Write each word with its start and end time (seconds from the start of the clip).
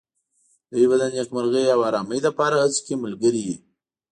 دوی 0.71 0.85
به 0.89 0.95
د 1.01 1.03
نېکمرغۍ 1.15 1.65
او 1.73 1.79
آرامۍ 1.89 2.19
لپاره 2.27 2.55
هڅو 2.63 2.79
کې 2.85 2.95
ملګري 3.03 3.41
وي. 3.47 3.57